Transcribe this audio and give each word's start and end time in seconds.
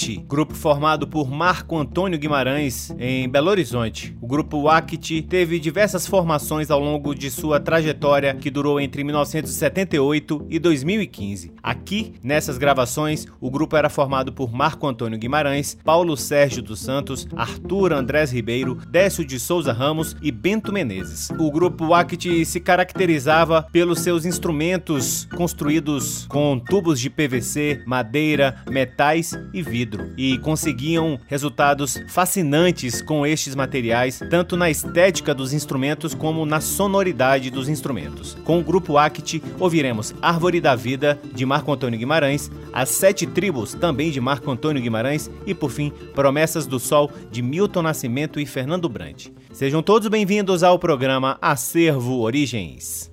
Waki 0.02 0.26
grupo 0.28 0.56
formado 0.56 1.08
por 1.08 1.30
Marco 1.30 1.78
Antônio 1.78 2.18
Guimarães 2.18 2.92
em 2.98 3.30
Belo 3.30 3.50
Horizonte. 3.50 4.18
O 4.20 4.28
grupo 4.28 4.64
Wakiti 4.64 5.22
teve 5.22 5.60
diversas 5.60 6.08
formações 6.08 6.72
ao 6.72 6.80
longo 6.80 7.14
de 7.14 7.30
sua 7.30 7.60
trajetória 7.60 8.34
que 8.34 8.50
durou 8.50 8.80
entre 8.80 9.04
1978 9.04 10.48
e 10.50 10.58
2015. 10.58 11.52
Aqui, 11.62 12.14
nessas 12.24 12.58
gravações, 12.58 13.28
o 13.40 13.52
grupo 13.52 13.76
era 13.76 13.90
formado 13.90 14.34
por 14.34 14.52
Marco 14.52 14.88
Antônio 14.88 15.20
Guimarães, 15.20 15.78
Paulo 15.84 16.18
Sérgio 16.18 16.64
dos 16.64 16.80
Santos, 16.80 17.28
Arthur 17.36 17.94
Andrés 17.94 18.32
Ribeiro, 18.32 18.76
Décio 18.90 19.24
de 19.26 19.40
Souza 19.40 19.72
Ramos 19.72 20.16
e 20.22 20.32
Bento 20.32 20.74
Menezes. 20.74 21.30
O 21.38 21.52
grupo 21.52 21.88
Wakiti 21.90 22.46
se 22.46 22.60
caracterizava 22.60 23.68
pelos 23.72 24.00
seus 24.00 24.26
instrumentos 24.26 25.28
construídos 25.36 26.26
com 26.28 26.58
tubos 26.60 27.00
de 27.00 27.10
PVC, 27.10 27.84
madeira, 27.86 28.64
metais 28.70 29.38
e 29.54 29.62
vidro 29.62 29.91
vidro 29.92 30.14
e 30.18 30.38
conseguiam 30.38 31.20
resultados 31.28 32.02
fascinantes 32.08 33.02
com 33.02 33.26
estes 33.26 33.54
materiais, 33.56 34.20
tanto 34.30 34.56
na 34.56 34.70
estética 34.70 35.34
dos 35.34 35.54
instrumentos 35.54 36.14
como 36.14 36.46
na 36.46 36.62
sonoridade 36.62 37.50
dos 37.50 37.68
instrumentos. 37.68 38.38
Com 38.46 38.60
o 38.60 38.64
grupo 38.64 38.98
Act, 38.98 39.42
ouviremos 39.60 40.16
Árvore 40.22 40.62
da 40.62 40.76
Vida, 40.76 41.20
de 41.34 41.46
Marco 41.46 41.72
Antônio 41.72 42.00
Guimarães, 42.00 42.50
As 42.72 42.90
Sete 42.90 43.26
Tribos, 43.26 43.74
também 43.74 44.12
de 44.12 44.22
Marco 44.22 44.50
Antônio 44.50 44.82
Guimarães, 44.82 45.30
e 45.46 45.54
por 45.54 45.72
fim, 45.72 45.92
Promessas 46.14 46.66
do 46.66 46.80
Sol, 46.80 47.12
de 47.30 47.42
Milton 47.42 47.82
Nascimento 47.82 48.40
e 48.40 48.46
Fernando 48.46 48.88
Brant. 48.88 49.28
Sejam 49.52 49.84
todos 49.84 50.08
bem-vindos 50.08 50.64
ao 50.64 50.80
programa 50.80 51.38
Acervo 51.42 52.20
Origens. 52.20 53.12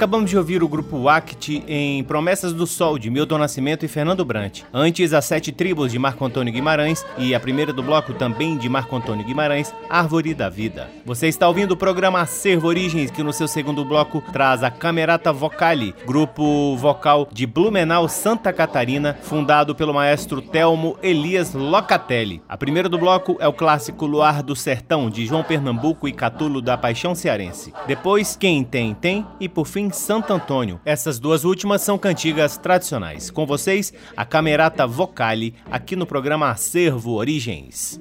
Acabamos 0.00 0.30
de 0.30 0.38
ouvir 0.38 0.62
o 0.62 0.66
grupo 0.66 1.10
Act 1.10 1.62
em 1.68 2.02
Promessas 2.04 2.54
do 2.54 2.66
Sol, 2.66 2.98
de 2.98 3.10
Milton 3.10 3.36
Nascimento 3.36 3.84
e 3.84 3.88
Fernando 3.88 4.24
Brant. 4.24 4.62
Antes, 4.72 5.12
as 5.12 5.26
Sete 5.26 5.52
Tribos, 5.52 5.92
de 5.92 5.98
Marco 5.98 6.24
Antônio 6.24 6.50
Guimarães. 6.50 7.04
E 7.18 7.34
a 7.34 7.38
primeira 7.38 7.70
do 7.70 7.82
bloco, 7.82 8.14
também 8.14 8.56
de 8.56 8.66
Marco 8.66 8.96
Antônio 8.96 9.26
Guimarães, 9.26 9.74
Árvore 9.90 10.32
da 10.32 10.48
Vida. 10.48 10.88
Você 11.04 11.28
está 11.28 11.46
ouvindo 11.46 11.72
o 11.72 11.76
programa 11.76 12.18
Acervo 12.18 12.66
Origens, 12.66 13.10
que 13.10 13.22
no 13.22 13.30
seu 13.30 13.46
segundo 13.46 13.84
bloco 13.84 14.24
traz 14.32 14.62
a 14.62 14.70
Camerata 14.70 15.34
Vocali, 15.34 15.94
grupo 16.06 16.74
vocal 16.78 17.28
de 17.30 17.46
Blumenau, 17.46 18.08
Santa 18.08 18.54
Catarina, 18.54 19.18
fundado 19.20 19.74
pelo 19.74 19.92
maestro 19.92 20.40
Telmo 20.40 20.96
Elias 21.02 21.52
Locatelli. 21.52 22.40
A 22.48 22.56
primeira 22.56 22.88
do 22.88 22.96
bloco 22.96 23.36
é 23.38 23.46
o 23.46 23.52
clássico 23.52 24.06
Luar 24.06 24.42
do 24.42 24.56
Sertão, 24.56 25.10
de 25.10 25.26
João 25.26 25.44
Pernambuco 25.44 26.08
e 26.08 26.12
Catulo 26.12 26.62
da 26.62 26.78
Paixão 26.78 27.14
Cearense. 27.14 27.74
Depois, 27.86 28.34
Quem 28.34 28.64
Tem, 28.64 28.94
Tem. 28.94 29.26
E 29.38 29.46
por 29.46 29.66
fim, 29.66 29.89
Santo 29.92 30.32
Antônio. 30.32 30.80
Essas 30.84 31.18
duas 31.18 31.44
últimas 31.44 31.82
são 31.82 31.98
cantigas 31.98 32.56
tradicionais. 32.56 33.30
Com 33.30 33.46
vocês, 33.46 33.92
a 34.16 34.24
Camerata 34.24 34.86
Vocale, 34.86 35.54
aqui 35.70 35.96
no 35.96 36.06
programa 36.06 36.50
Acervo 36.50 37.12
Origens. 37.12 38.00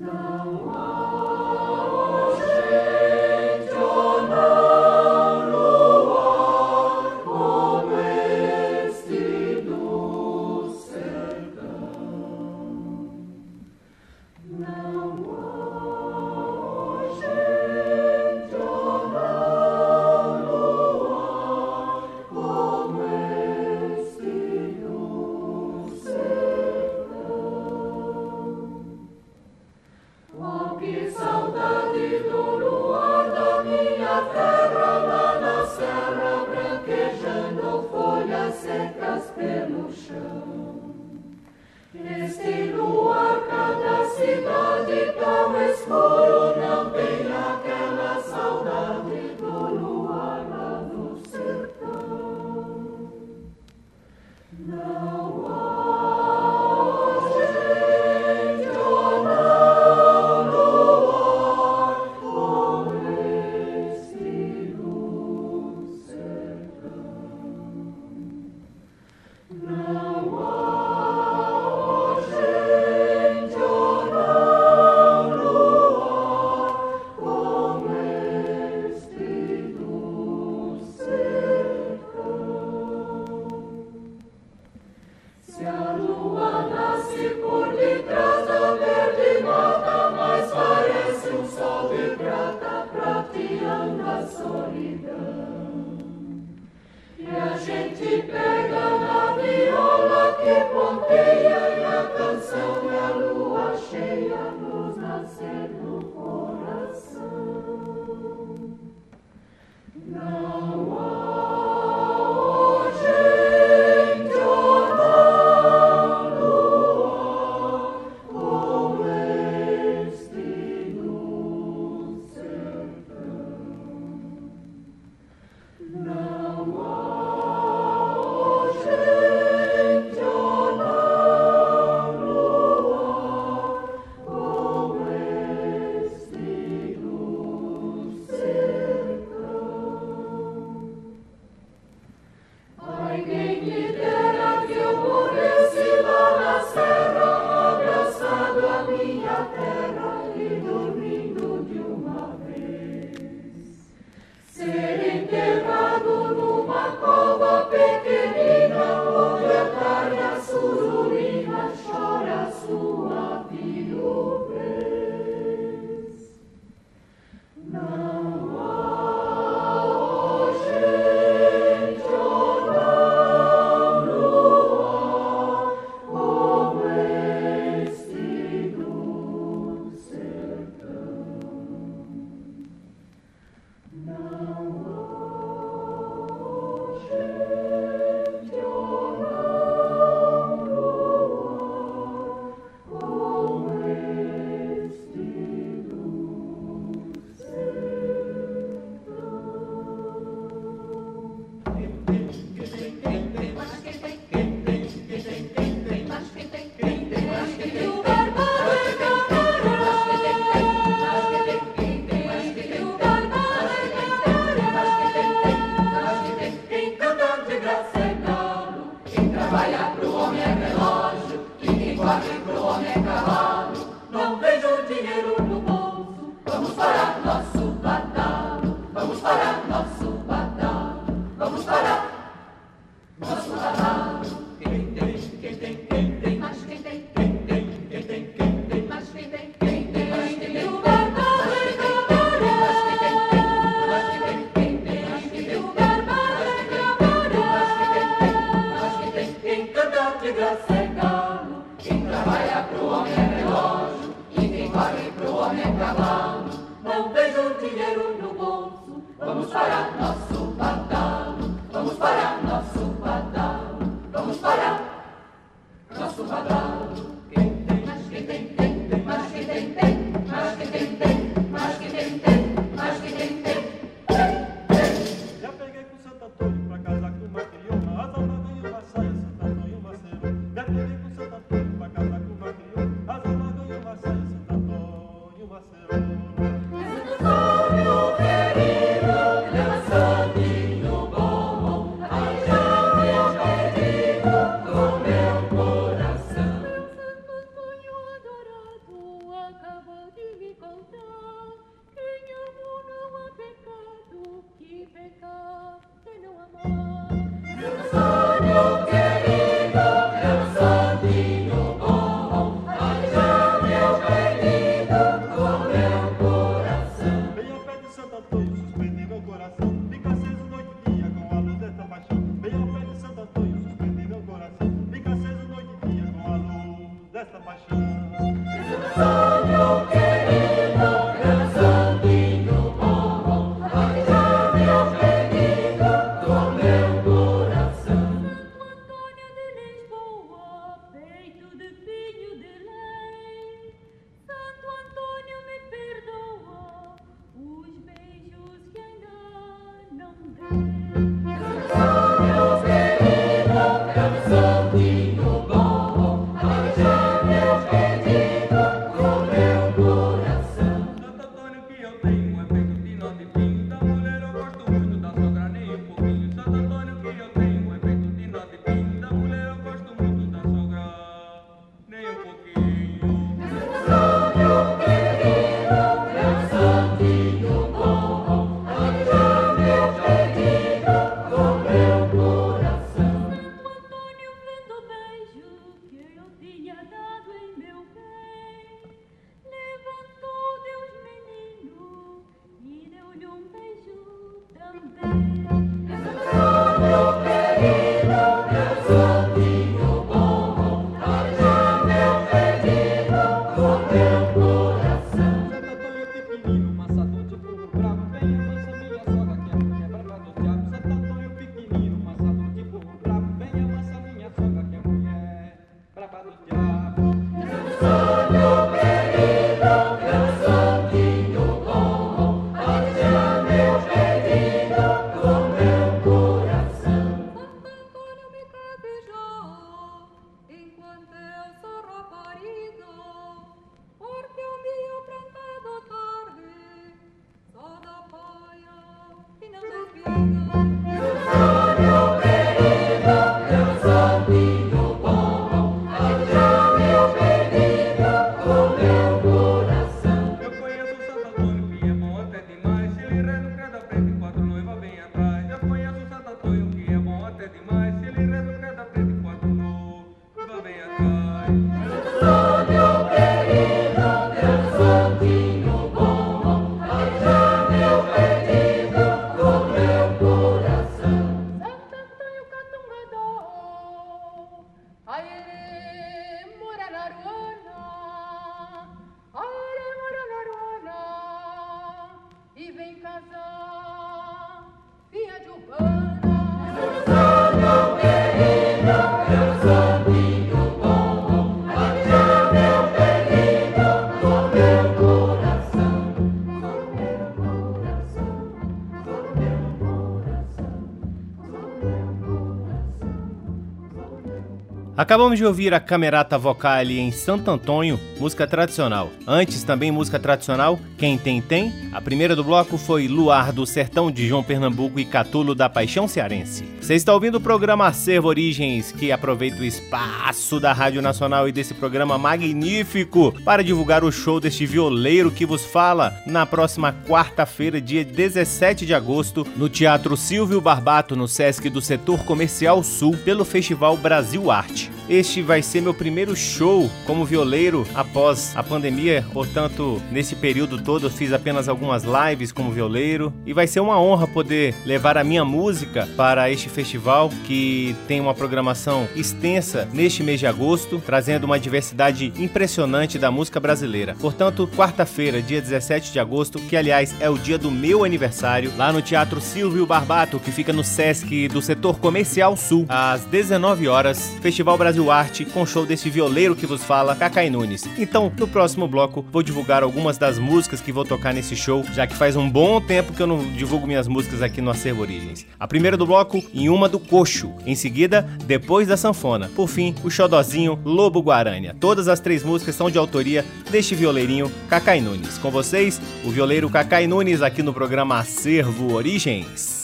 Acabamos 505.09 505.39
de 505.39 505.43
ouvir 505.43 505.73
a 505.73 505.79
Camerata 505.79 506.37
Vocale 506.37 506.99
em 506.99 507.11
Santo 507.11 507.49
Antônio, 507.49 507.99
música 508.19 508.45
tradicional. 508.45 509.09
Antes, 509.25 509.63
também 509.63 509.89
música 509.89 510.19
tradicional, 510.19 510.79
Quem 510.99 511.17
Tem 511.17 511.41
Tem. 511.41 511.73
A 511.91 511.99
primeira 511.99 512.35
do 512.35 512.43
bloco 512.43 512.77
foi 512.77 513.07
Luar 513.07 513.51
do 513.51 513.65
Sertão 513.65 514.11
de 514.11 514.27
João 514.27 514.43
Pernambuco 514.43 514.99
e 514.99 515.05
Catulo 515.05 515.55
da 515.55 515.67
Paixão 515.67 516.07
Cearense. 516.07 516.63
Você 516.79 516.93
está 516.93 517.11
ouvindo 517.11 517.39
o 517.39 517.41
programa 517.41 517.87
Acervo 517.87 518.27
Origens, 518.27 518.91
que 518.91 519.11
aproveita 519.11 519.63
o 519.63 519.65
espaço 519.65 520.59
da 520.59 520.73
Rádio 520.73 521.01
Nacional 521.01 521.49
e 521.49 521.51
desse 521.51 521.73
programa 521.73 522.15
magnífico 522.15 523.33
para 523.43 523.63
divulgar 523.63 524.03
o 524.03 524.11
show 524.11 524.39
deste 524.39 524.67
violeiro 524.67 525.31
que 525.31 525.43
vos 525.43 525.65
fala 525.65 526.13
na 526.27 526.45
próxima 526.45 526.93
quarta-feira, 527.07 527.81
dia 527.81 528.05
17 528.05 528.85
de 528.85 528.93
agosto, 528.93 529.43
no 529.57 529.69
Teatro 529.69 530.15
Silvio 530.15 530.61
Barbato, 530.61 531.15
no 531.15 531.27
Sesc 531.27 531.67
do 531.67 531.81
Setor 531.81 532.23
Comercial 532.25 532.83
Sul, 532.83 533.17
pelo 533.25 533.43
Festival 533.43 533.97
Brasil 533.97 534.51
Arte. 534.51 534.98
Este 535.09 535.41
vai 535.41 535.63
ser 535.63 535.81
meu 535.81 535.93
primeiro 535.93 536.35
show 536.35 536.87
como 537.03 537.25
violeiro 537.25 537.83
após 537.95 538.55
a 538.55 538.61
pandemia, 538.61 539.25
portanto, 539.33 539.99
nesse 540.11 540.35
período 540.35 540.79
todo 540.79 541.07
eu 541.07 541.09
fiz 541.09 541.33
apenas 541.33 541.67
algumas 541.67 542.03
lives 542.03 542.51
como 542.51 542.71
violeiro 542.71 543.33
e 543.43 543.51
vai 543.51 543.65
ser 543.65 543.79
uma 543.79 543.99
honra 543.99 544.27
poder 544.27 544.75
levar 544.85 545.17
a 545.17 545.23
minha 545.23 545.43
música 545.43 546.07
para 546.15 546.51
este 546.51 546.69
festival 546.69 547.31
que 547.45 547.95
tem 548.07 548.21
uma 548.21 548.35
programação 548.35 549.07
extensa 549.15 549.89
neste 549.91 550.21
mês 550.21 550.39
de 550.39 550.45
agosto, 550.45 551.01
trazendo 551.03 551.45
uma 551.45 551.59
diversidade 551.59 552.31
impressionante 552.37 553.17
da 553.17 553.31
música 553.31 553.59
brasileira. 553.59 554.15
Portanto, 554.19 554.69
quarta-feira, 554.77 555.41
dia 555.41 555.59
17 555.59 556.11
de 556.11 556.19
agosto, 556.19 556.59
que 556.59 556.77
aliás 556.77 557.15
é 557.19 557.27
o 557.31 557.37
dia 557.37 557.57
do 557.57 557.71
meu 557.71 558.03
aniversário, 558.03 558.71
lá 558.77 558.93
no 558.93 559.01
Teatro 559.01 559.41
Silvio 559.41 559.87
Barbato, 559.87 560.39
que 560.39 560.51
fica 560.51 560.71
no 560.71 560.83
Sesc 560.83 561.47
do 561.47 561.63
Setor 561.63 561.97
Comercial 561.97 562.55
Sul, 562.55 562.85
às 562.87 563.25
19 563.25 563.87
horas, 563.87 564.37
Festival 564.39 564.77
Brasil 564.77 564.98
Brasil 564.99 565.11
Arte 565.11 565.45
com 565.45 565.65
show 565.65 565.85
desse 565.85 566.09
violeiro 566.09 566.55
que 566.55 566.65
vos 566.65 566.83
fala, 566.83 567.15
Cacai 567.15 567.49
Nunes. 567.49 567.87
Então, 567.97 568.31
no 568.37 568.47
próximo 568.47 568.85
bloco, 568.85 569.25
vou 569.31 569.41
divulgar 569.41 569.81
algumas 569.81 570.17
das 570.17 570.37
músicas 570.37 570.81
que 570.81 570.91
vou 570.91 571.05
tocar 571.05 571.33
nesse 571.33 571.55
show, 571.55 571.85
já 571.93 572.05
que 572.05 572.15
faz 572.15 572.35
um 572.35 572.49
bom 572.49 572.81
tempo 572.81 573.13
que 573.13 573.21
eu 573.21 573.27
não 573.27 573.39
divulgo 573.53 573.87
minhas 573.87 574.07
músicas 574.09 574.41
aqui 574.41 574.61
no 574.61 574.69
Acervo 574.69 575.01
Origens. 575.01 575.45
A 575.57 575.67
primeira 575.67 575.95
do 575.95 576.05
bloco, 576.05 576.43
em 576.53 576.67
uma 576.67 576.89
do 576.89 576.99
Coxo. 576.99 577.53
Em 577.65 577.75
seguida, 577.75 578.27
depois 578.45 578.89
da 578.89 578.97
sanfona. 578.97 579.49
Por 579.55 579.69
fim, 579.69 579.95
o 580.03 580.09
xodozinho 580.09 580.77
Lobo 580.83 581.21
Guarânia. 581.21 581.75
Todas 581.79 582.09
as 582.09 582.19
três 582.19 582.43
músicas 582.43 582.75
são 582.75 582.91
de 582.91 582.97
autoria 582.97 583.45
deste 583.71 583.95
violeirinho 583.95 584.51
Cacai 584.69 584.99
Nunes. 584.99 585.37
Com 585.37 585.49
vocês, 585.49 586.01
o 586.25 586.29
violeiro 586.29 586.69
Cacai 586.69 587.07
Nunes 587.07 587.41
aqui 587.41 587.63
no 587.63 587.73
programa 587.73 588.19
Acervo 588.19 588.93
Origens. 588.93 589.78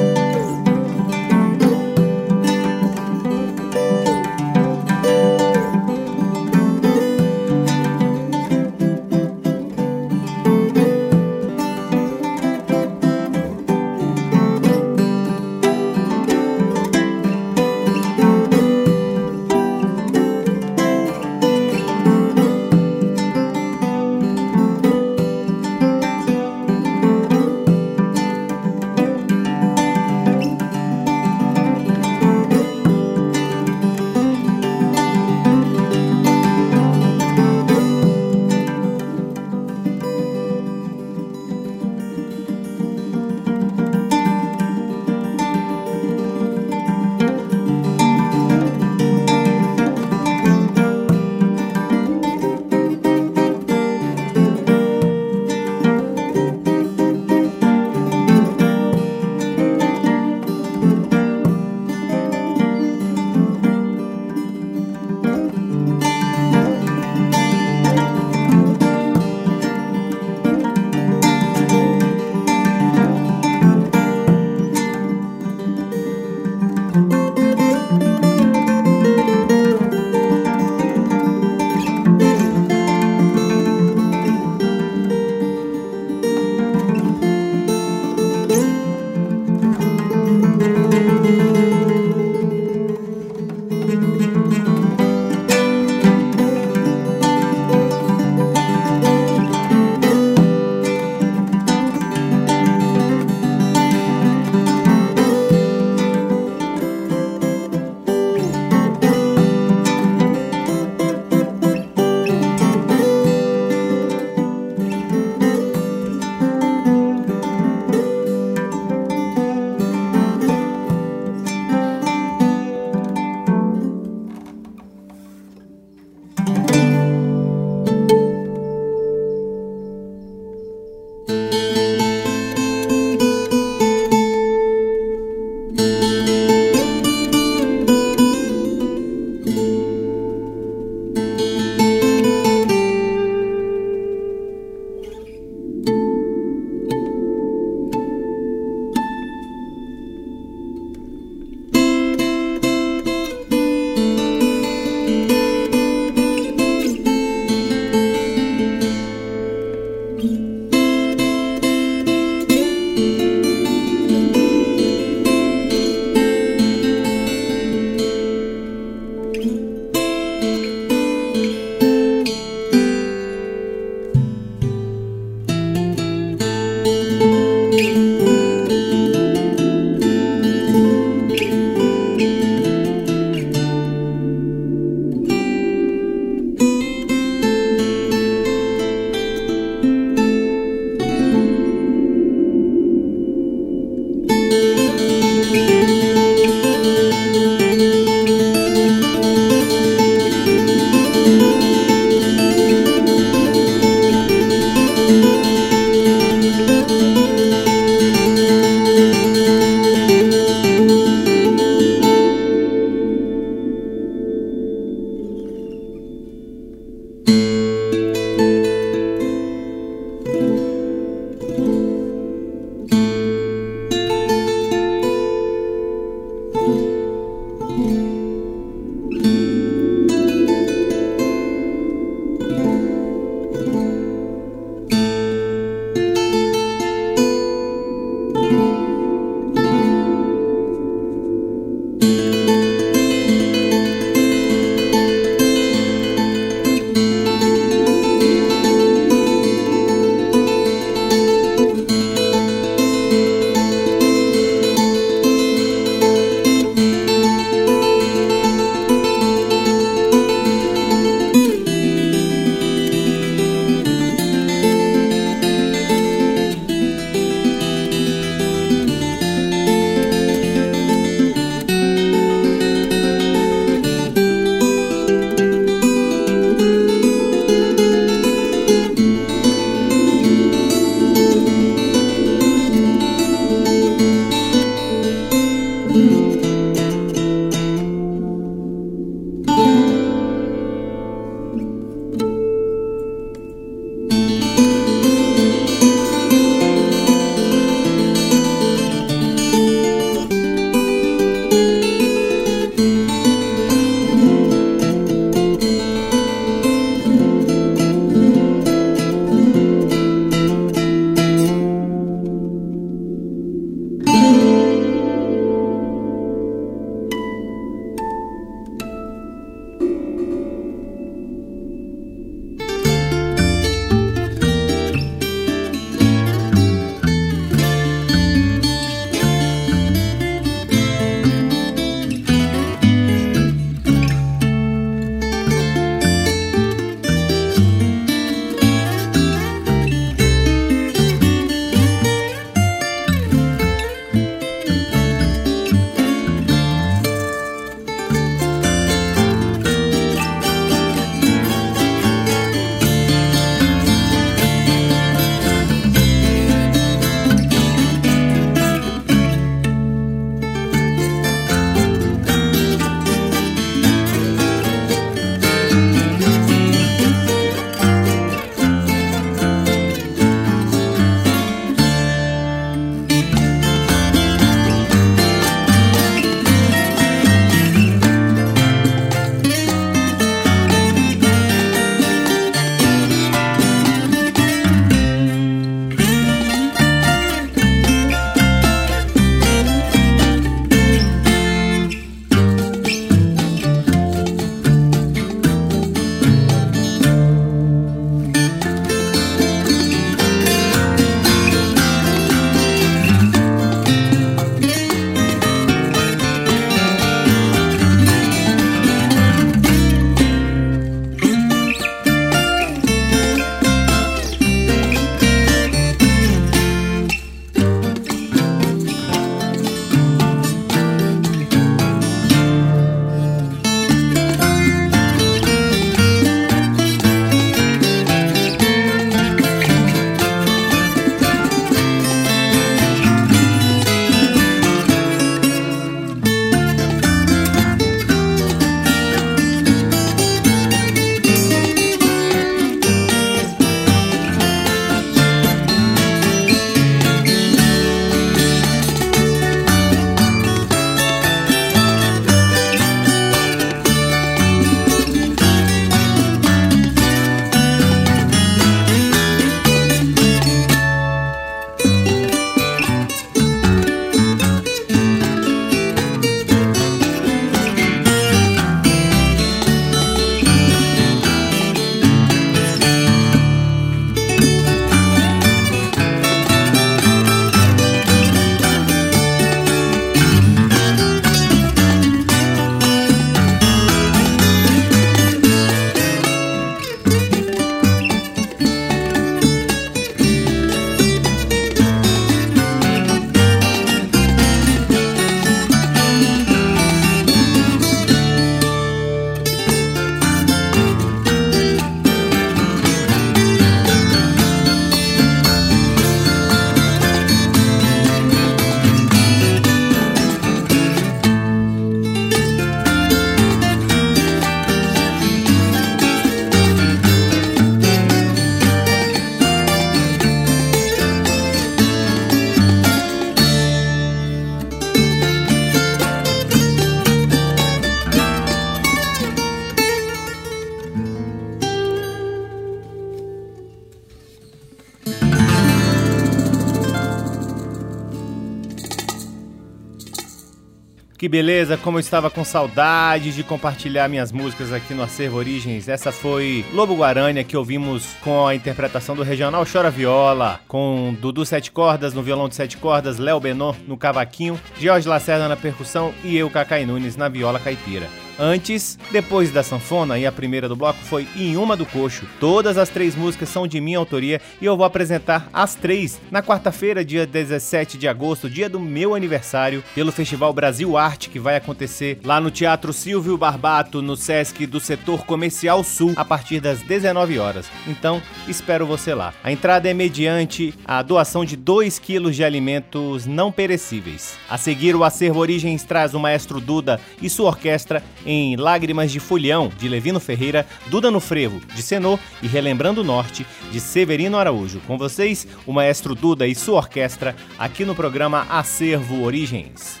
Que 541.22 541.28
beleza, 541.28 541.76
como 541.76 541.98
eu 541.98 542.00
estava 542.00 542.28
com 542.28 542.44
saudade 542.44 543.30
de 543.30 543.44
compartilhar 543.44 544.08
minhas 544.08 544.32
músicas 544.32 544.72
aqui 544.72 544.92
no 544.92 545.04
Acervo 545.04 545.36
Origens. 545.36 545.86
Essa 545.86 546.10
foi 546.10 546.64
Lobo 546.74 546.96
Guarânia, 546.96 547.44
que 547.44 547.56
ouvimos 547.56 548.16
com 548.24 548.44
a 548.44 548.56
interpretação 548.56 549.14
do 549.14 549.22
Regional 549.22 549.64
Chora 549.64 549.88
Viola, 549.88 550.58
com 550.66 551.16
Dudu 551.20 551.46
Sete 551.46 551.70
Cordas 551.70 552.12
no 552.12 552.24
violão 552.24 552.48
de 552.48 552.56
sete 552.56 552.76
cordas, 552.76 553.18
Léo 553.18 553.38
Benô 553.38 553.72
no 553.86 553.96
cavaquinho, 553.96 554.60
Jorge 554.80 555.06
Lacerda 555.06 555.46
na 555.46 555.56
percussão 555.56 556.12
e 556.24 556.36
eu, 556.36 556.50
Cacai 556.50 556.84
Nunes, 556.84 557.16
na 557.16 557.28
viola 557.28 557.60
caipira. 557.60 558.08
Antes, 558.38 558.98
depois 559.10 559.50
da 559.50 559.62
sanfona 559.62 560.18
e 560.18 560.26
a 560.26 560.32
primeira 560.32 560.68
do 560.68 560.76
bloco 560.76 560.98
foi 561.04 561.28
Em 561.36 561.56
Uma 561.56 561.76
do 561.76 561.86
Coxo. 561.86 562.26
Todas 562.40 562.78
as 562.78 562.88
três 562.88 563.14
músicas 563.14 563.48
são 563.48 563.66
de 563.66 563.80
minha 563.80 563.98
autoria 563.98 564.40
e 564.60 564.64
eu 564.64 564.76
vou 564.76 564.86
apresentar 564.86 565.48
as 565.52 565.74
três 565.74 566.20
na 566.30 566.42
quarta-feira, 566.42 567.04
dia 567.04 567.26
17 567.26 567.98
de 567.98 568.08
agosto, 568.08 568.48
dia 568.48 568.68
do 568.68 568.80
meu 568.80 569.14
aniversário, 569.14 569.84
pelo 569.94 570.10
Festival 570.10 570.52
Brasil 570.52 570.96
Arte, 570.96 571.28
que 571.28 571.38
vai 571.38 571.56
acontecer 571.56 572.18
lá 572.24 572.40
no 572.40 572.50
Teatro 572.50 572.92
Silvio 572.92 573.36
Barbato, 573.36 574.00
no 574.00 574.16
Sesc 574.16 574.66
do 574.66 574.80
Setor 574.80 575.24
Comercial 575.24 575.84
Sul, 575.84 576.12
a 576.16 576.24
partir 576.24 576.60
das 576.60 576.80
19 576.80 577.38
horas. 577.38 577.70
Então, 577.86 578.22
espero 578.48 578.86
você 578.86 579.14
lá. 579.14 579.34
A 579.44 579.52
entrada 579.52 579.88
é 579.88 579.94
mediante 579.94 580.74
a 580.84 581.02
doação 581.02 581.44
de 581.44 581.56
2 581.56 581.98
quilos 581.98 582.34
de 582.34 582.44
alimentos 582.44 583.26
não 583.26 583.52
perecíveis. 583.52 584.36
A 584.48 584.56
seguir, 584.56 584.96
o 584.96 585.04
Acervo 585.04 585.40
Origens 585.40 585.84
traz 585.84 586.14
o 586.14 586.20
maestro 586.20 586.60
Duda 586.60 587.00
e 587.20 587.28
sua 587.28 587.48
orquestra 587.48 588.02
em 588.24 588.56
Lágrimas 588.56 589.10
de 589.10 589.20
Fulhão, 589.20 589.70
de 589.78 589.88
Levino 589.88 590.20
Ferreira, 590.20 590.66
Duda 590.86 591.10
no 591.10 591.20
Frevo, 591.20 591.60
de 591.74 591.82
Senô 591.82 592.18
e 592.42 592.46
Relembrando 592.46 593.00
o 593.00 593.04
Norte, 593.04 593.46
de 593.70 593.80
Severino 593.80 594.36
Araújo. 594.36 594.80
Com 594.86 594.98
vocês, 594.98 595.46
o 595.66 595.72
maestro 595.72 596.14
Duda 596.14 596.46
e 596.46 596.54
sua 596.54 596.78
orquestra, 596.78 597.34
aqui 597.58 597.84
no 597.84 597.94
programa 597.94 598.46
Acervo 598.48 599.22
Origens. 599.22 600.00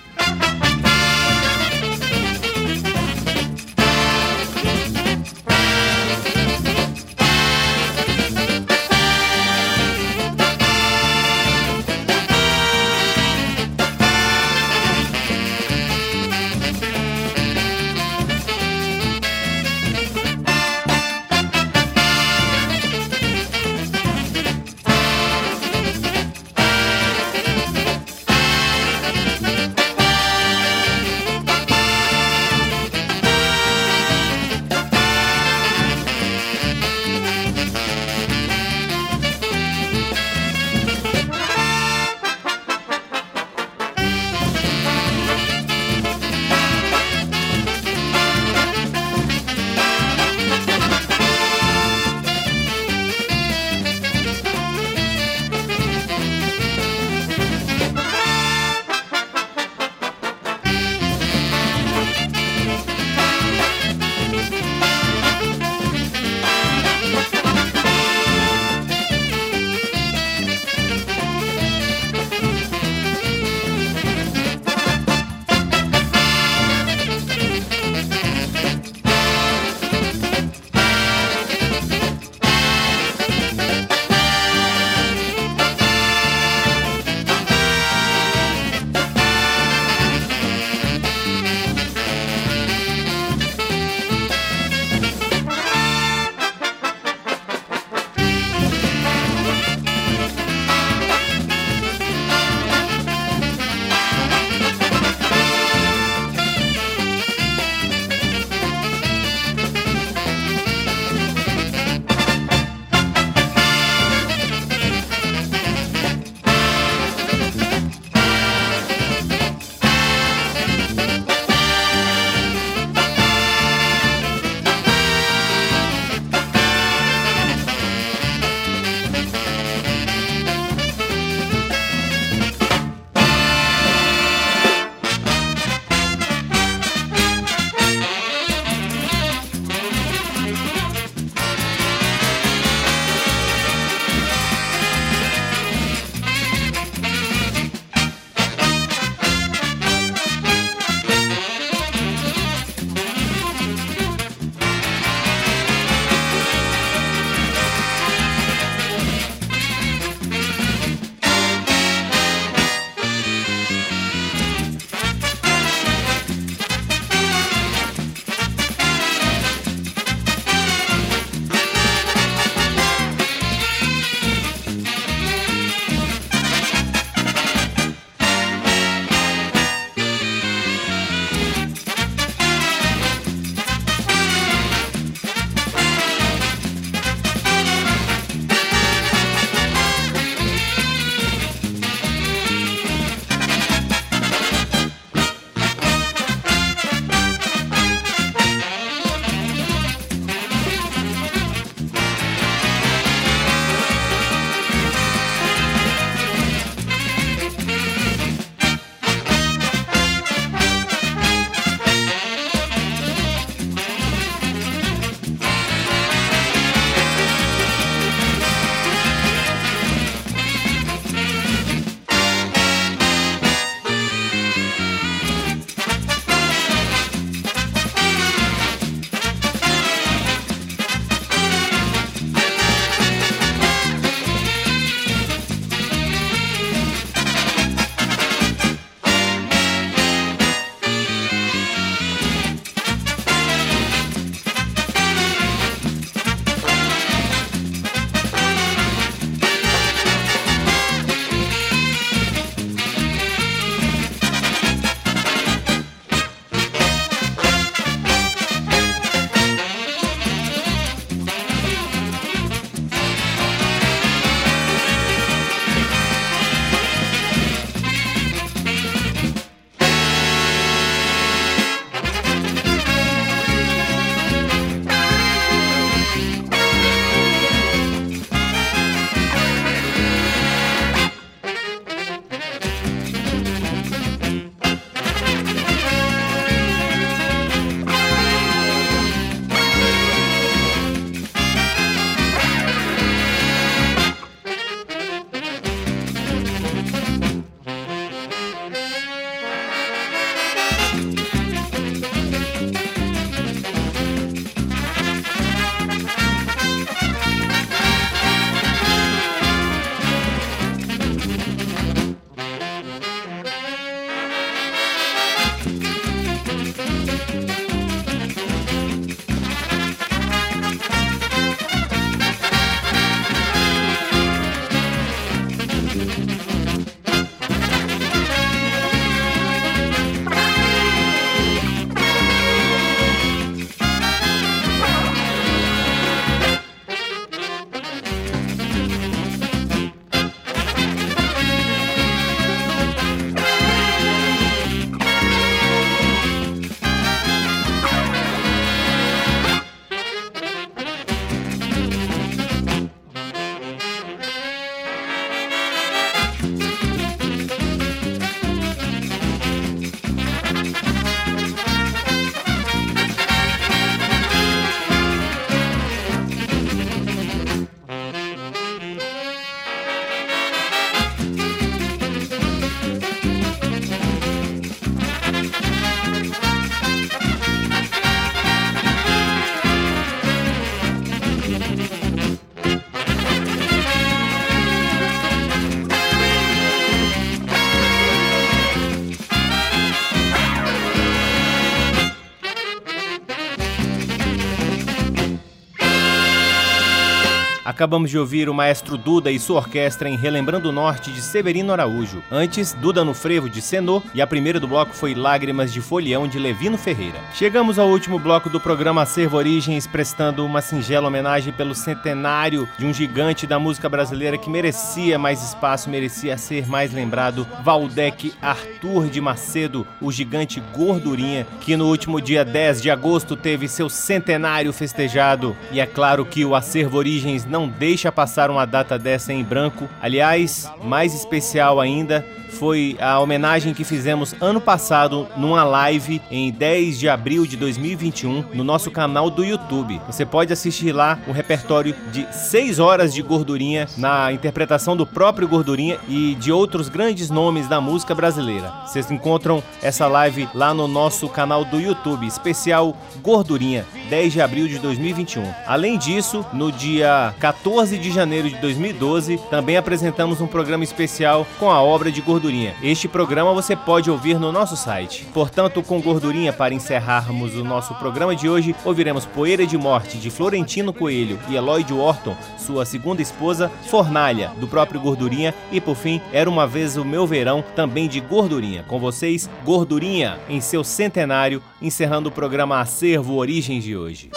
Acabamos 397.82 398.10
de 398.10 398.16
ouvir 398.16 398.48
o 398.48 398.54
maestro 398.54 398.96
Duda 398.96 399.28
e 399.28 399.40
sua 399.40 399.56
orquestra 399.56 400.08
em 400.08 400.16
Relembrando 400.16 400.68
o 400.68 400.72
Norte 400.72 401.10
de 401.10 401.20
Severino 401.20 401.72
Araújo. 401.72 402.22
Antes, 402.30 402.72
Duda 402.74 403.04
no 403.04 403.12
Frevo 403.12 403.50
de 403.50 403.60
Senô 403.60 404.00
e 404.14 404.22
a 404.22 404.26
primeira 404.26 404.60
do 404.60 404.68
bloco 404.68 404.94
foi 404.94 405.16
Lágrimas 405.16 405.72
de 405.72 405.80
Folião 405.80 406.28
de 406.28 406.38
Levino 406.38 406.78
Ferreira. 406.78 407.18
Chegamos 407.34 407.80
ao 407.80 407.88
último 407.88 408.20
bloco 408.20 408.48
do 408.48 408.60
programa 408.60 409.02
Acervo 409.02 409.36
Origens, 409.36 409.84
prestando 409.84 410.46
uma 410.46 410.62
singela 410.62 411.08
homenagem 411.08 411.52
pelo 411.52 411.74
centenário 411.74 412.68
de 412.78 412.86
um 412.86 412.94
gigante 412.94 413.48
da 413.48 413.58
música 413.58 413.88
brasileira 413.88 414.38
que 414.38 414.48
merecia 414.48 415.18
mais 415.18 415.42
espaço, 415.42 415.90
merecia 415.90 416.38
ser 416.38 416.68
mais 416.68 416.92
lembrado, 416.92 417.44
Valdec 417.64 418.32
Arthur 418.40 419.08
de 419.08 419.20
Macedo, 419.20 419.84
o 420.00 420.12
gigante 420.12 420.62
gordurinha, 420.72 421.48
que 421.60 421.76
no 421.76 421.88
último 421.88 422.20
dia 422.20 422.44
10 422.44 422.80
de 422.80 422.92
agosto 422.92 423.34
teve 423.34 423.66
seu 423.66 423.88
centenário 423.88 424.72
festejado. 424.72 425.56
E 425.72 425.80
é 425.80 425.86
claro 425.86 426.24
que 426.24 426.44
o 426.44 426.54
Acervo 426.54 426.96
Origens 426.96 427.44
não 427.44 427.71
deixa 427.78 428.12
passar 428.12 428.50
uma 428.50 428.64
data 428.64 428.98
dessa 428.98 429.32
em 429.32 429.42
branco. 429.42 429.88
Aliás, 430.00 430.70
mais 430.82 431.14
especial 431.14 431.80
ainda, 431.80 432.24
foi 432.52 432.96
a 433.00 433.18
homenagem 433.18 433.74
que 433.74 433.82
fizemos 433.82 434.34
ano 434.40 434.60
passado 434.60 435.26
numa 435.36 435.64
live 435.64 436.20
em 436.30 436.52
10 436.52 436.98
de 436.98 437.08
abril 437.08 437.46
de 437.46 437.56
2021 437.56 438.44
no 438.54 438.62
nosso 438.62 438.90
canal 438.90 439.30
do 439.30 439.44
YouTube. 439.44 440.00
Você 440.06 440.24
pode 440.24 440.52
assistir 440.52 440.92
lá 440.92 441.18
um 441.26 441.32
repertório 441.32 441.94
de 442.12 442.26
6 442.32 442.78
horas 442.78 443.12
de 443.12 443.22
gordurinha 443.22 443.88
na 443.96 444.32
interpretação 444.32 444.96
do 444.96 445.06
próprio 445.06 445.48
Gordurinha 445.48 445.98
e 446.08 446.34
de 446.34 446.52
outros 446.52 446.88
grandes 446.88 447.30
nomes 447.30 447.68
da 447.68 447.80
música 447.80 448.14
brasileira. 448.14 448.72
Vocês 448.86 449.10
encontram 449.10 449.62
essa 449.82 450.06
live 450.06 450.48
lá 450.54 450.74
no 450.74 450.86
nosso 450.86 451.28
canal 451.28 451.64
do 451.64 451.80
YouTube, 451.80 452.26
especial 452.26 452.96
Gordurinha, 453.22 453.86
10 454.10 454.32
de 454.32 454.40
abril 454.40 454.68
de 454.68 454.78
2021. 454.78 455.42
Além 455.66 455.98
disso, 455.98 456.44
no 456.52 456.70
dia 456.70 457.34
14 457.40 457.61
de 457.98 458.10
janeiro 458.10 458.48
de 458.48 458.56
2012, 458.56 459.38
também 459.50 459.76
apresentamos 459.76 460.40
um 460.40 460.46
programa 460.46 460.84
especial 460.84 461.46
com 461.58 461.70
a 461.70 461.80
obra 461.82 462.10
de 462.10 462.20
Gordurinha 462.20 462.42
Gordurinha. 462.42 462.74
Este 462.82 463.06
programa 463.06 463.52
você 463.52 463.76
pode 463.76 464.10
ouvir 464.10 464.38
no 464.38 464.50
nosso 464.50 464.76
site. 464.76 465.26
Portanto, 465.32 465.82
com 465.82 466.00
Gordurinha, 466.00 466.52
para 466.52 466.74
encerrarmos 466.74 467.54
o 467.54 467.62
nosso 467.62 467.94
programa 467.94 468.34
de 468.34 468.48
hoje, 468.48 468.74
ouviremos 468.84 469.24
Poeira 469.24 469.66
de 469.66 469.78
Morte 469.78 470.18
de 470.18 470.28
Florentino 470.28 470.92
Coelho 470.92 471.38
e 471.48 471.54
Eloy 471.54 471.84
de 471.84 471.92
Orton, 471.92 472.36
sua 472.58 472.84
segunda 472.84 473.22
esposa, 473.22 473.70
Fornalha, 473.88 474.50
do 474.58 474.66
próprio 474.66 475.00
Gordurinha, 475.00 475.54
e 475.70 475.80
por 475.80 475.94
fim, 475.94 476.20
Era 476.32 476.50
uma 476.50 476.66
vez 476.66 476.96
o 476.96 477.04
meu 477.04 477.26
verão, 477.26 477.64
também 477.76 478.08
de 478.08 478.20
Gordurinha. 478.20 478.84
Com 478.88 478.98
vocês, 478.98 479.48
Gordurinha, 479.64 480.38
em 480.48 480.60
seu 480.60 480.82
centenário, 480.82 481.62
encerrando 481.80 482.28
o 482.28 482.32
programa 482.32 482.80
Acervo 482.80 483.36
Origens 483.36 483.84
de 483.84 483.96
hoje. 483.96 484.30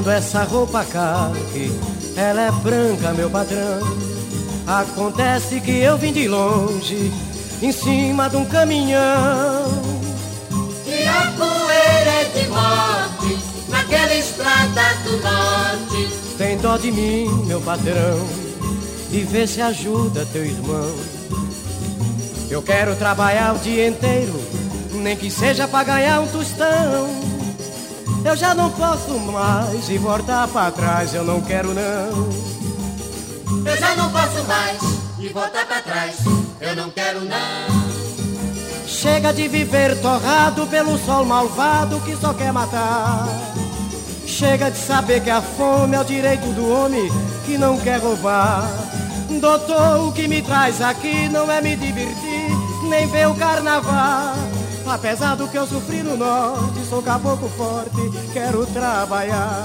Vendo 0.00 0.10
essa 0.10 0.44
roupa 0.44 0.84
que 0.84 1.70
ela 2.16 2.42
é 2.42 2.50
branca, 2.50 3.12
meu 3.12 3.28
padrão. 3.28 3.80
Acontece 4.66 5.60
que 5.60 5.78
eu 5.78 5.98
vim 5.98 6.12
de 6.12 6.26
longe, 6.26 7.12
em 7.60 7.72
cima 7.72 8.28
de 8.28 8.36
um 8.36 8.44
caminhão. 8.46 9.64
E 10.86 11.06
a 11.06 11.32
poeira 11.36 12.10
é 12.10 12.24
de 12.34 12.48
morte, 12.48 13.38
naquela 13.68 14.14
estrada 14.14 14.82
do 15.04 15.18
norte. 15.18 16.08
Tem 16.38 16.56
dó 16.56 16.76
de 16.76 16.90
mim, 16.90 17.28
meu 17.46 17.60
patrão, 17.60 18.26
e 19.10 19.18
vê 19.20 19.46
se 19.46 19.60
ajuda 19.60 20.26
teu 20.32 20.44
irmão. 20.44 20.94
Eu 22.48 22.62
quero 22.62 22.96
trabalhar 22.96 23.54
o 23.54 23.58
dia 23.58 23.88
inteiro, 23.88 24.40
nem 24.94 25.16
que 25.16 25.30
seja 25.30 25.68
pra 25.68 25.84
ganhar 25.84 26.20
um 26.20 26.26
tostão. 26.26 27.29
Eu 28.24 28.36
já 28.36 28.54
não 28.54 28.70
posso 28.70 29.18
mais 29.18 29.88
e 29.88 29.98
voltar 29.98 30.46
para 30.48 30.70
trás 30.70 31.14
eu 31.14 31.24
não 31.24 31.40
quero 31.40 31.72
não. 31.72 32.28
Eu 33.64 33.76
já 33.78 33.94
não 33.96 34.10
posso 34.10 34.44
mais 34.46 34.80
e 35.18 35.28
voltar 35.28 35.66
para 35.66 35.80
trás 35.80 36.16
eu 36.60 36.76
não 36.76 36.90
quero 36.90 37.20
não. 37.24 37.80
Chega 38.86 39.32
de 39.32 39.48
viver 39.48 39.98
torrado 40.00 40.66
pelo 40.66 40.98
sol 40.98 41.24
malvado 41.24 42.00
que 42.00 42.14
só 42.16 42.34
quer 42.34 42.52
matar. 42.52 43.26
Chega 44.26 44.70
de 44.70 44.78
saber 44.78 45.22
que 45.22 45.30
a 45.30 45.40
fome 45.40 45.96
é 45.96 46.00
o 46.00 46.04
direito 46.04 46.46
do 46.52 46.70
homem 46.70 47.10
que 47.46 47.56
não 47.56 47.78
quer 47.78 48.00
roubar. 48.00 48.68
Doutor, 49.40 50.08
o 50.08 50.12
que 50.12 50.28
me 50.28 50.42
traz 50.42 50.82
aqui 50.82 51.28
não 51.28 51.50
é 51.50 51.62
me 51.62 51.74
divertir, 51.74 52.50
nem 52.88 53.06
ver 53.06 53.28
o 53.28 53.34
carnaval. 53.34 54.34
Apesar 54.92 55.36
do 55.36 55.46
que 55.46 55.56
eu 55.56 55.66
sofri 55.66 56.02
no 56.02 56.16
norte, 56.16 56.84
sou 56.84 57.00
caboclo 57.00 57.48
forte, 57.50 58.10
quero 58.32 58.66
trabalhar. 58.66 59.64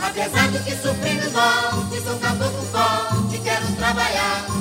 Apesar 0.00 0.50
do 0.50 0.58
que 0.64 0.74
sofri 0.74 1.12
no 1.12 1.30
norte, 1.30 2.00
sou 2.02 2.18
caboclo 2.18 2.62
forte, 2.72 3.38
quero 3.38 3.66
trabalhar. 3.76 4.55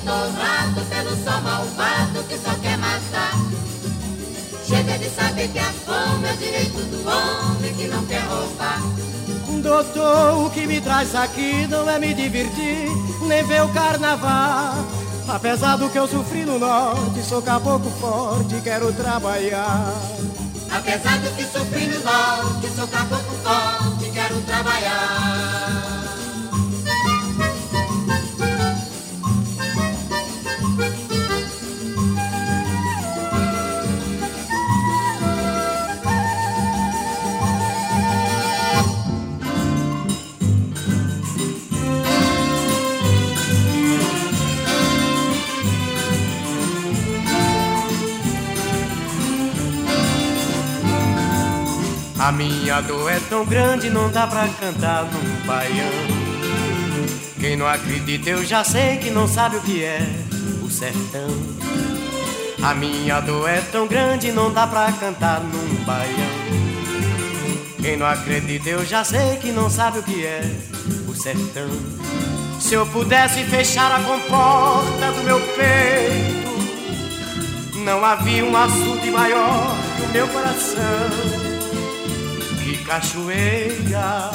Torrado 0.00 0.80
pelo 0.88 1.16
sol 1.16 1.40
malvado 1.42 2.22
que 2.28 2.38
só 2.38 2.54
quer 2.62 2.78
matar. 2.78 3.34
Chega 4.66 4.98
de 4.98 5.10
saber 5.10 5.48
que 5.48 5.58
a 5.58 5.72
fome 5.72 6.28
é 6.28 6.32
o 6.32 6.36
direito 6.36 6.78
do 6.78 7.08
homem 7.08 7.74
que 7.74 7.86
não 7.86 8.04
quer 8.06 8.22
roubar. 8.22 8.80
Doutor, 9.62 10.46
o 10.46 10.50
que 10.50 10.66
me 10.66 10.80
traz 10.80 11.14
aqui 11.14 11.66
não 11.68 11.88
é 11.88 11.98
me 11.98 12.12
divertir, 12.14 12.88
nem 13.22 13.44
ver 13.44 13.62
o 13.62 13.68
carnaval. 13.68 14.84
Apesar 15.26 15.76
do 15.76 15.88
que 15.88 15.98
eu 15.98 16.06
sofri 16.06 16.44
no 16.44 16.58
norte, 16.58 17.22
sou 17.22 17.40
caboclo 17.40 17.90
forte, 17.92 18.60
quero 18.62 18.92
trabalhar. 18.92 19.94
Apesar 20.70 21.18
do 21.18 21.30
que 21.34 21.44
sofri 21.44 21.86
no 21.86 22.00
norte, 22.00 22.68
sou 22.76 22.86
caboclo 22.88 23.38
forte, 23.42 24.10
quero 24.10 24.40
trabalhar. 24.42 25.73
A 52.24 52.32
minha 52.32 52.80
dor 52.80 53.12
é 53.12 53.20
tão 53.28 53.44
grande, 53.44 53.90
não 53.90 54.10
dá 54.10 54.26
pra 54.26 54.48
cantar 54.48 55.04
num 55.04 55.46
baião. 55.46 55.92
Quem 57.38 57.54
não 57.54 57.66
acredita, 57.66 58.30
eu 58.30 58.42
já 58.42 58.64
sei 58.64 58.96
que 58.96 59.10
não 59.10 59.28
sabe 59.28 59.56
o 59.56 59.60
que 59.60 59.84
é 59.84 60.00
o 60.62 60.70
sertão. 60.70 61.28
A 62.62 62.74
minha 62.74 63.20
dor 63.20 63.46
é 63.46 63.60
tão 63.70 63.86
grande, 63.86 64.32
não 64.32 64.50
dá 64.50 64.66
pra 64.66 64.90
cantar 64.92 65.42
num 65.42 65.84
baião. 65.84 66.30
Quem 67.82 67.98
não 67.98 68.06
acredita, 68.06 68.70
eu 68.70 68.86
já 68.86 69.04
sei 69.04 69.36
que 69.36 69.52
não 69.52 69.68
sabe 69.68 69.98
o 69.98 70.02
que 70.02 70.24
é 70.24 70.50
o 71.06 71.14
sertão. 71.14 71.68
Se 72.58 72.72
eu 72.72 72.86
pudesse 72.86 73.44
fechar 73.44 73.92
a 73.92 74.02
comporta 74.02 75.12
do 75.12 75.22
meu 75.24 75.40
peito, 75.40 76.54
não 77.84 78.02
havia 78.02 78.42
um 78.42 78.56
açude 78.56 79.10
maior 79.10 79.76
que 79.98 80.02
o 80.04 80.08
meu 80.08 80.26
coração 80.28 81.53
cachoeira, 82.86 84.30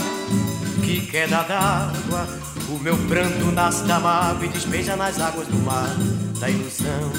que 0.83 1.01
queda 1.01 1.43
d'água. 1.43 2.27
O 2.69 2.77
meu 2.79 2.97
pranto 3.07 3.51
nasce 3.51 3.83
da 3.83 3.99
mágoa 3.99 4.45
e 4.45 4.49
despeja 4.49 4.95
nas 4.95 5.19
águas 5.19 5.47
do 5.47 5.57
mar 5.57 5.95
da 6.39 6.49
ilusão. 6.49 7.11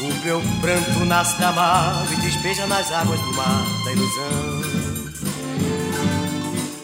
O 0.00 0.24
meu 0.24 0.42
pranto 0.60 1.04
nasce 1.04 1.38
da 1.38 1.52
mágoa 1.52 2.12
e 2.12 2.16
despeja 2.16 2.66
nas 2.66 2.90
águas 2.90 3.20
do 3.20 3.32
mar 3.34 3.64
da 3.84 3.92
ilusão. 3.92 4.70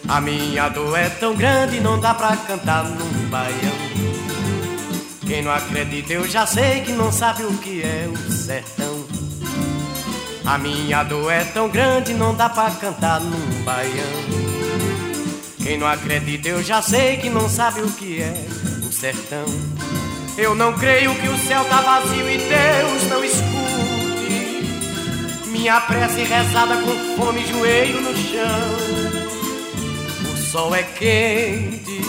A 0.07 0.21
minha 0.21 0.69
dor 0.69 0.97
é 0.97 1.09
tão 1.09 1.35
grande, 1.35 1.81
não 1.81 1.99
dá 1.99 2.13
pra 2.13 2.37
cantar 2.37 2.85
num 2.85 3.29
baião. 3.29 3.87
Quem 5.27 5.43
não 5.43 5.51
acredita, 5.51 6.13
eu 6.13 6.25
já 6.25 6.45
sei 6.45 6.81
que 6.81 6.93
não 6.93 7.11
sabe 7.11 7.43
o 7.43 7.57
que 7.57 7.81
é 7.83 8.09
o 8.09 8.31
sertão. 8.31 8.86
A 10.47 10.57
minha 10.57 11.03
dor 11.03 11.29
é 11.29 11.43
tão 11.43 11.67
grande, 11.67 12.13
não 12.13 12.33
dá 12.33 12.49
pra 12.49 12.71
cantar 12.71 13.19
num 13.19 13.63
baião. 13.63 14.47
Quem 15.61 15.77
não 15.77 15.85
acredita, 15.85 16.47
eu 16.47 16.63
já 16.63 16.81
sei 16.81 17.17
que 17.17 17.29
não 17.29 17.49
sabe 17.49 17.81
o 17.81 17.91
que 17.91 18.21
é 18.21 18.45
o 18.81 18.91
sertão. 18.91 19.45
Eu 20.37 20.55
não 20.55 20.71
creio 20.71 21.13
que 21.15 21.27
o 21.27 21.37
céu 21.37 21.65
tá 21.65 21.81
vazio 21.81 22.29
e 22.29 22.37
Deus 22.37 23.09
não 23.09 23.23
escute 23.25 23.77
minha 25.67 25.81
prece 25.81 26.23
rezada 26.23 26.77
com 26.77 27.15
fome 27.17 27.45
joelho 27.45 27.99
no 27.99 28.15
chão. 28.15 28.69
O 30.31 30.37
sol 30.37 30.73
é 30.73 30.83
quente, 30.83 32.01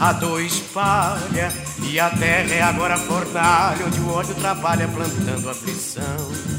a 0.00 0.12
dor 0.14 0.40
espalha 0.40 1.52
e 1.82 2.00
a 2.00 2.08
terra 2.08 2.54
é 2.54 2.62
agora 2.62 2.96
fornalha 2.96 3.84
onde 3.84 4.00
o 4.00 4.10
ódio 4.10 4.34
trabalha 4.36 4.88
plantando 4.88 5.50
aflição. 5.50 6.57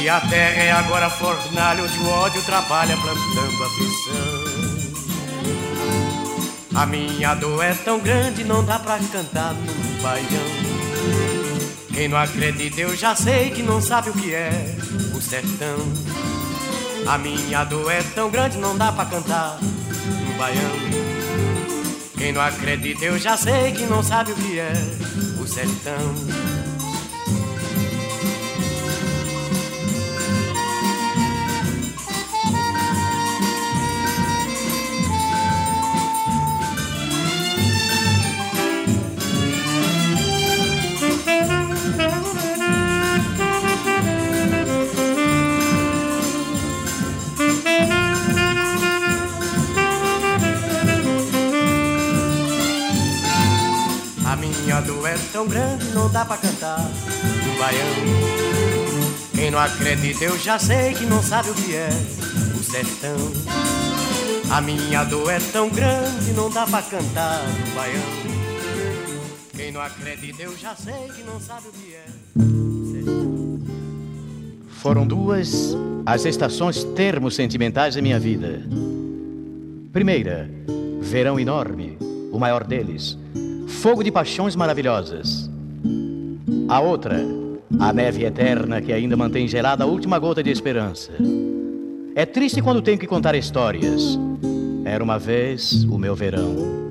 E 0.00 0.08
a 0.08 0.20
terra 0.20 0.62
é 0.62 0.70
agora 0.72 1.10
fornalha 1.10 1.82
onde 1.82 1.98
o 1.98 2.08
ódio 2.08 2.42
trabalha 2.42 2.96
plantando 2.96 3.64
aflição. 3.64 4.46
A 6.74 6.84
minha 6.84 7.34
dor 7.34 7.64
é 7.64 7.72
tão 7.72 7.98
grande, 7.98 8.44
não 8.44 8.62
dá 8.62 8.78
pra 8.78 8.98
cantar 8.98 9.54
num 9.54 10.02
baião. 10.02 10.66
Quem 11.92 12.08
não 12.08 12.18
acredita, 12.18 12.80
eu 12.82 12.94
já 12.94 13.16
sei 13.16 13.50
que 13.50 13.62
não 13.62 13.80
sabe 13.80 14.10
o 14.10 14.12
que 14.12 14.34
é 14.34 14.76
o 15.14 15.20
sertão. 15.20 15.78
A 17.06 17.16
minha 17.16 17.64
dor 17.64 17.90
é 17.90 18.02
tão 18.14 18.30
grande, 18.30 18.58
não 18.58 18.76
dá 18.76 18.92
pra 18.92 19.06
cantar 19.06 19.58
num 19.60 20.36
baião. 20.36 20.72
Quem 22.18 22.32
não 22.32 22.42
acredita, 22.42 23.04
eu 23.04 23.18
já 23.18 23.36
sei 23.36 23.72
que 23.72 23.86
não 23.86 24.02
sabe 24.02 24.32
o 24.32 24.34
que 24.34 24.58
é 24.58 24.72
o 25.40 25.46
sertão. 25.46 26.55
Tão 55.36 55.46
grande 55.46 55.84
não 55.90 56.10
dá 56.10 56.24
pra 56.24 56.38
cantar 56.38 56.80
um 56.80 57.58
baião. 57.58 57.86
Quem 59.34 59.50
não 59.50 59.58
acredita 59.58 60.24
eu 60.24 60.38
já 60.38 60.58
sei 60.58 60.94
que 60.94 61.04
não 61.04 61.22
sabe 61.22 61.50
o 61.50 61.54
que 61.54 61.76
é 61.76 61.90
o 62.58 62.62
sertão. 62.62 63.18
A 64.50 64.62
minha 64.62 65.04
dor 65.04 65.30
é 65.30 65.38
tão 65.38 65.68
grande 65.68 66.32
não 66.32 66.48
dá 66.48 66.66
pra 66.66 66.80
cantar 66.80 67.42
um 67.42 67.74
baião. 67.74 68.02
Quem 69.54 69.72
não 69.72 69.82
acredita 69.82 70.42
eu 70.42 70.56
já 70.56 70.74
sei 70.74 71.10
que 71.14 71.22
não 71.22 71.38
sabe 71.38 71.68
o 71.68 71.72
que 71.72 71.94
é 71.94 72.06
o 72.38 72.92
sertão. 72.92 73.60
Foram 74.70 75.06
duas 75.06 75.76
as 76.06 76.24
estações 76.24 76.82
termos 76.82 77.34
sentimentais 77.34 77.94
da 77.94 78.00
minha 78.00 78.18
vida. 78.18 78.62
Primeira, 79.92 80.48
verão 81.02 81.38
enorme, 81.38 81.98
o 82.32 82.38
maior 82.38 82.64
deles 82.64 83.18
fogo 83.66 84.02
de 84.02 84.10
paixões 84.10 84.56
maravilhosas. 84.56 85.50
A 86.68 86.80
outra, 86.80 87.20
a 87.78 87.92
neve 87.92 88.24
eterna 88.24 88.80
que 88.80 88.92
ainda 88.92 89.16
mantém 89.16 89.46
gelada 89.46 89.84
a 89.84 89.86
última 89.86 90.18
gota 90.18 90.42
de 90.42 90.50
esperança. 90.50 91.12
É 92.14 92.24
triste 92.24 92.62
quando 92.62 92.80
tenho 92.80 92.98
que 92.98 93.06
contar 93.06 93.34
histórias. 93.34 94.18
Era 94.84 95.02
uma 95.02 95.18
vez 95.18 95.84
o 95.84 95.98
meu 95.98 96.14
verão. 96.14 96.85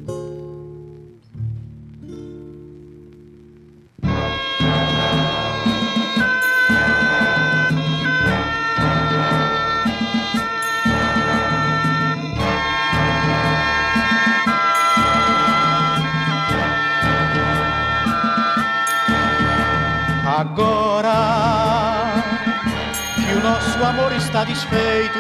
Está 24.45 24.51
desfeito. 24.51 25.19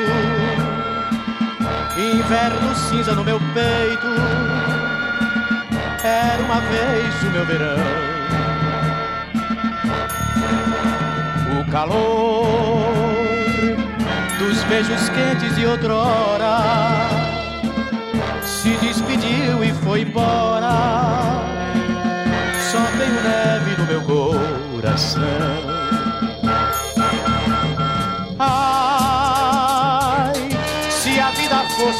Inverno 1.97 2.75
cinza 2.75 3.13
no 3.13 3.23
meu 3.23 3.39
peito. 3.53 4.07
Era 6.03 6.43
uma 6.43 6.59
vez 6.61 7.23
o 7.23 7.31
meu 7.31 7.45
verão. 7.45 7.77
O 11.59 11.71
calor 11.71 12.93
dos 14.37 14.63
beijos 14.65 15.09
quentes 15.09 15.55
de 15.55 15.65
outrora 15.65 16.57
se 18.43 18.75
despediu 18.77 19.63
e 19.63 19.73
foi 19.83 20.01
embora. 20.01 21.41
Só 22.71 22.81
tenho 22.97 23.21
neve 23.21 23.77
no 23.77 23.85
meu 23.85 24.01
coração. 24.01 25.85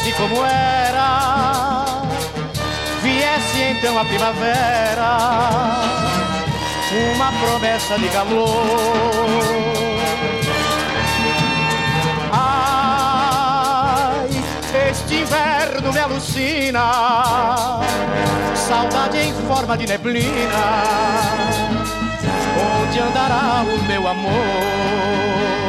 Fosse 0.05 0.11
como 0.13 0.45
era, 0.45 1.85
viesse 3.01 3.61
então 3.61 3.97
a 3.97 4.05
primavera, 4.05 5.17
uma 7.15 7.31
promessa 7.31 7.97
de 7.97 8.07
calor. 8.09 8.45
Ai, 12.31 14.29
este 14.91 15.15
inverno 15.15 15.91
me 15.91 15.99
alucina, 15.99 16.91
saudade 18.55 19.17
em 19.17 19.33
forma 19.47 19.75
de 19.77 19.87
neblina, 19.87 20.83
onde 22.83 22.99
andará 22.99 23.63
o 23.63 23.83
meu 23.87 24.07
amor? 24.07 25.64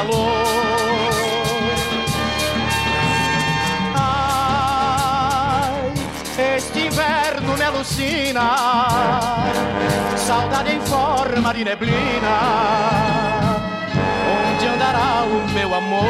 Calor. 0.00 1.10
Ai, 3.94 5.92
este 6.56 6.86
inverno 6.86 7.56
me 7.56 7.64
alucina, 7.64 8.46
saudade 10.16 10.72
em 10.72 10.80
forma 10.80 11.52
de 11.52 11.64
neblina. 11.64 12.36
Onde 14.48 14.66
andará 14.66 15.24
o 15.24 15.48
meu 15.52 15.74
amor? 15.74 16.06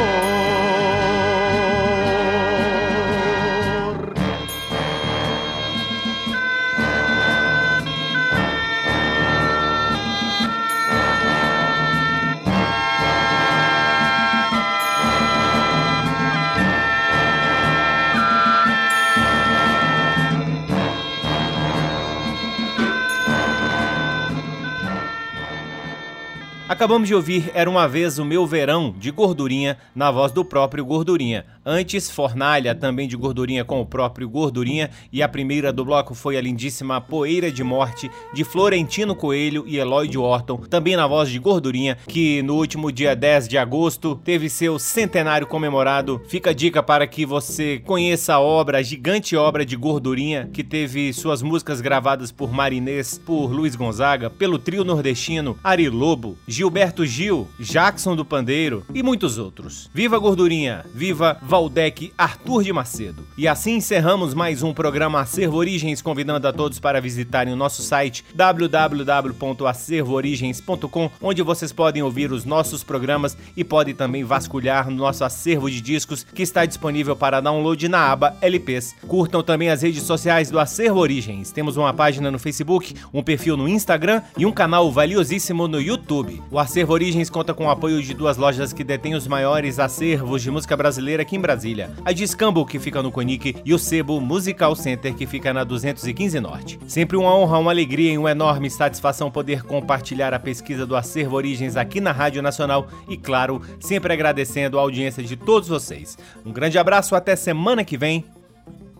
Acabamos 26.71 27.09
de 27.09 27.13
ouvir 27.13 27.51
Era 27.53 27.69
uma 27.69 27.85
vez 27.85 28.17
o 28.17 28.23
meu 28.23 28.47
verão 28.47 28.95
de 28.97 29.11
Gordurinha 29.11 29.77
na 29.93 30.09
voz 30.09 30.31
do 30.31 30.45
próprio 30.45 30.85
Gordurinha. 30.85 31.45
Antes, 31.63 32.09
Fornalha, 32.09 32.73
também 32.73 33.07
de 33.07 33.15
Gordurinha 33.15 33.63
com 33.63 33.79
o 33.79 33.85
próprio 33.85 34.27
Gordurinha. 34.27 34.89
E 35.11 35.21
a 35.21 35.29
primeira 35.29 35.71
do 35.71 35.85
bloco 35.85 36.15
foi 36.15 36.35
a 36.35 36.41
lindíssima 36.41 36.99
Poeira 36.99 37.51
de 37.51 37.63
Morte 37.63 38.09
de 38.33 38.43
Florentino 38.43 39.15
Coelho 39.15 39.63
e 39.67 39.77
Eloy 39.77 40.07
de 40.07 40.17
Orton, 40.17 40.57
também 40.57 40.95
na 40.95 41.05
voz 41.05 41.29
de 41.29 41.37
Gordurinha, 41.37 41.97
que 42.07 42.41
no 42.41 42.55
último 42.55 42.91
dia 42.91 43.15
10 43.15 43.47
de 43.47 43.57
agosto 43.59 44.19
teve 44.23 44.49
seu 44.49 44.79
centenário 44.79 45.45
comemorado. 45.45 46.19
Fica 46.27 46.49
a 46.49 46.53
dica 46.53 46.81
para 46.81 47.05
que 47.05 47.25
você 47.27 47.79
conheça 47.85 48.33
a 48.33 48.39
obra, 48.39 48.79
a 48.79 48.81
gigante 48.81 49.35
obra 49.35 49.63
de 49.63 49.75
Gordurinha, 49.75 50.49
que 50.51 50.63
teve 50.63 51.13
suas 51.13 51.43
músicas 51.43 51.79
gravadas 51.79 52.31
por 52.31 52.51
Marinês, 52.51 53.19
por 53.23 53.51
Luiz 53.51 53.75
Gonzaga, 53.75 54.29
pelo 54.31 54.57
trio 54.57 54.83
nordestino 54.83 55.55
Ari 55.63 55.89
Lobo, 55.89 56.37
Gilberto 56.47 57.05
Gil, 57.05 57.47
Jackson 57.59 58.15
do 58.15 58.25
Pandeiro 58.25 58.83
e 58.93 59.03
muitos 59.03 59.37
outros. 59.37 59.89
Viva 59.93 60.17
Gordurinha, 60.17 60.83
viva 60.93 61.37
Valdec 61.51 62.11
Arthur 62.17 62.63
de 62.63 62.71
Macedo. 62.71 63.27
E 63.37 63.45
assim 63.45 63.75
encerramos 63.75 64.33
mais 64.33 64.63
um 64.63 64.73
programa 64.73 65.19
Acervo 65.19 65.57
Origens, 65.57 66.01
convidando 66.01 66.47
a 66.47 66.53
todos 66.53 66.79
para 66.79 67.01
visitarem 67.01 67.51
o 67.51 67.57
nosso 67.57 67.81
site 67.81 68.23
www.acervoorigens.com, 68.33 71.11
onde 71.21 71.43
vocês 71.43 71.73
podem 71.73 72.01
ouvir 72.01 72.31
os 72.31 72.45
nossos 72.45 72.85
programas 72.85 73.37
e 73.57 73.65
podem 73.65 73.93
também 73.93 74.23
vasculhar 74.23 74.89
no 74.89 74.95
nosso 74.95 75.25
acervo 75.25 75.69
de 75.69 75.81
discos 75.81 76.23
que 76.23 76.41
está 76.41 76.65
disponível 76.65 77.17
para 77.17 77.41
download 77.41 77.85
na 77.89 78.09
aba 78.09 78.37
LPs. 78.39 78.95
Curtam 79.05 79.43
também 79.43 79.69
as 79.69 79.81
redes 79.81 80.03
sociais 80.03 80.49
do 80.49 80.57
Acervo 80.57 81.01
Origens. 81.01 81.51
Temos 81.51 81.75
uma 81.75 81.93
página 81.93 82.31
no 82.31 82.39
Facebook, 82.39 82.95
um 83.13 83.21
perfil 83.21 83.57
no 83.57 83.67
Instagram 83.67 84.21
e 84.37 84.45
um 84.45 84.53
canal 84.53 84.89
valiosíssimo 84.89 85.67
no 85.67 85.81
YouTube. 85.81 86.41
O 86.49 86.57
Acervo 86.57 86.93
Origens 86.93 87.29
conta 87.29 87.53
com 87.53 87.65
o 87.65 87.69
apoio 87.69 88.01
de 88.01 88.13
duas 88.13 88.37
lojas 88.37 88.71
que 88.71 88.85
detêm 88.85 89.15
os 89.15 89.27
maiores 89.27 89.79
acervos 89.79 90.41
de 90.41 90.49
música 90.49 90.77
brasileira 90.77 91.23
aqui 91.23 91.40
em 91.41 91.47
Brasília. 91.51 91.89
A 92.05 92.11
Discambo, 92.11 92.65
que 92.65 92.79
fica 92.79 93.01
no 93.01 93.11
Conic, 93.11 93.55
e 93.65 93.73
o 93.73 93.79
Sebo 93.79 94.21
Musical 94.21 94.75
Center, 94.75 95.13
que 95.13 95.25
fica 95.25 95.51
na 95.51 95.63
215 95.63 96.39
Norte. 96.39 96.79
Sempre 96.87 97.17
uma 97.17 97.35
honra, 97.35 97.57
uma 97.57 97.71
alegria 97.71 98.13
e 98.13 98.17
uma 98.17 98.31
enorme 98.31 98.69
satisfação 98.69 99.31
poder 99.31 99.63
compartilhar 99.63 100.33
a 100.33 100.39
pesquisa 100.39 100.85
do 100.85 100.95
Acervo 100.95 101.35
Origens 101.35 101.75
aqui 101.75 101.99
na 101.99 102.11
Rádio 102.11 102.41
Nacional 102.41 102.87
e, 103.09 103.17
claro, 103.17 103.61
sempre 103.79 104.13
agradecendo 104.13 104.77
a 104.77 104.81
audiência 104.81 105.23
de 105.23 105.35
todos 105.35 105.67
vocês. 105.67 106.17
Um 106.45 106.51
grande 106.51 106.77
abraço, 106.77 107.15
até 107.15 107.35
semana 107.35 107.83
que 107.83 107.97
vem. 107.97 108.23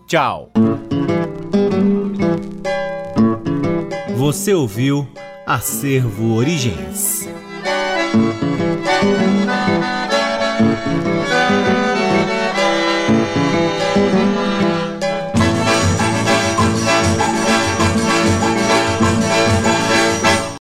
Tchau! 0.06 0.50
Você 4.16 4.52
ouviu 4.52 5.08
Acervo 5.46 6.34
Origens. 6.34 7.28
Música 13.94 14.51